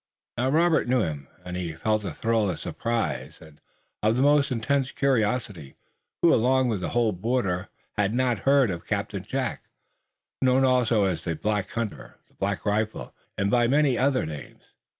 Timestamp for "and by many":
13.37-13.95